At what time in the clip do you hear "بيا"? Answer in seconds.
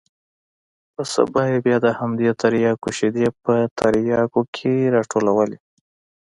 1.65-1.77